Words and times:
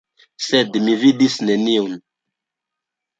Sed 0.45 0.79
mi 0.85 0.95
vidis 1.03 1.35
neniun. 1.49 1.93